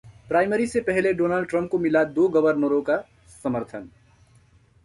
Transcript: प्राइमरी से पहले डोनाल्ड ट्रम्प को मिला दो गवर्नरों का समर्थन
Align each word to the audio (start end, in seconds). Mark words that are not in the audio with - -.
प्राइमरी 0.29 0.65
से 0.67 0.81
पहले 0.81 1.13
डोनाल्ड 1.13 1.49
ट्रम्प 1.49 1.69
को 1.71 1.77
मिला 1.79 2.03
दो 2.03 2.27
गवर्नरों 2.29 2.81
का 2.81 2.97
समर्थन 3.43 3.89